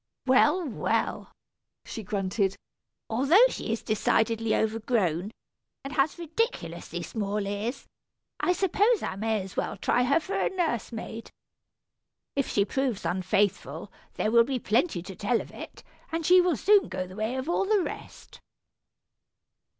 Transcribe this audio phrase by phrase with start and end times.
[0.25, 1.31] "Well, well,"
[1.85, 2.57] she grunted,
[3.07, 5.31] "although she is decidedly overgrown,
[5.83, 7.85] and has ridiculously small ears,
[8.39, 11.29] I suppose I may as well try her for a nurse maid.
[12.35, 16.57] If she proves unfaithful, there will be plenty to tell of it, and she will
[16.57, 18.41] soon go the way of all the rest."